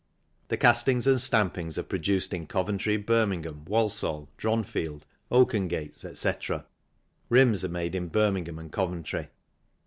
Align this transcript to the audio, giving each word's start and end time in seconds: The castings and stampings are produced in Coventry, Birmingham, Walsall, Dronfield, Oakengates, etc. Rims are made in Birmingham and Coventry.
The 0.47 0.57
castings 0.57 1.05
and 1.05 1.19
stampings 1.21 1.77
are 1.77 1.83
produced 1.83 2.33
in 2.33 2.47
Coventry, 2.47 2.97
Birmingham, 2.97 3.65
Walsall, 3.65 4.29
Dronfield, 4.35 5.03
Oakengates, 5.31 6.03
etc. 6.03 6.65
Rims 7.29 7.63
are 7.63 7.69
made 7.69 7.93
in 7.93 8.07
Birmingham 8.07 8.57
and 8.57 8.71
Coventry. 8.71 9.27